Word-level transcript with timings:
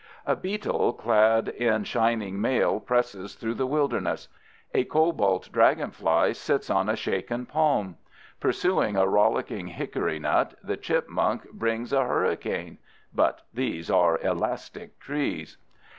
A 0.25 0.35
beetle 0.35 0.93
clad 0.93 1.49
in 1.49 1.83
shining 1.83 2.41
mail 2.41 2.79
presses 2.79 3.35
through 3.35 3.53
the 3.53 3.67
wilderness. 3.67 4.29
A 4.73 4.83
cobalt 4.85 5.51
dragonfly 5.51 6.03
lights 6.43 6.71
on 6.71 6.89
a 6.89 6.95
shaken 6.95 7.45
palm. 7.45 7.97
Pursuing 8.39 8.95
a 8.97 9.07
rolling 9.07 9.67
hickory 9.67 10.17
nut, 10.17 10.55
the 10.63 10.75
chipmunk 10.75 11.51
brings 11.51 11.93
a 11.93 12.03
hurricane—but 12.03 13.41
these 13.53 13.91
are 13.91 14.17
elastic 14.21 14.99
trees. 14.99 15.57